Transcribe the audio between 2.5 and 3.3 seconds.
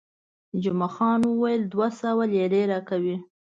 راکوي.